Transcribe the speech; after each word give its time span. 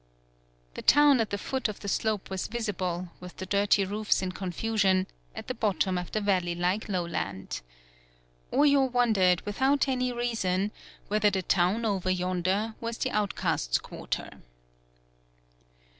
The 0.73 0.81
town 0.81 1.21
at 1.21 1.29
the 1.29 1.37
foot 1.37 1.67
of 1.67 1.81
the 1.81 1.87
slope 1.87 2.31
was 2.31 2.47
visible, 2.47 3.09
with 3.19 3.37
the 3.37 3.45
dirty 3.45 3.85
roofs 3.85 4.17
89 4.23 4.31
PAULOWNIA 4.31 4.35
in 4.35 4.37
confusion, 4.37 5.07
at 5.35 5.45
the 5.47 5.53
bottom 5.53 5.95
of 5.99 6.11
the 6.11 6.21
val 6.21 6.41
ley 6.41 6.55
like 6.55 6.89
lowland. 6.89 7.61
Oyo 8.51 8.91
wondered 8.91 9.41
with 9.41 9.61
out 9.61 9.87
any 9.87 10.11
reason 10.11 10.71
whether 11.07 11.29
the 11.29 11.43
town 11.43 11.85
over 11.85 12.09
yonder 12.09 12.73
was 12.79 12.97
the 12.97 13.11
outcasts' 13.11 13.77
quarter. 13.77 14.41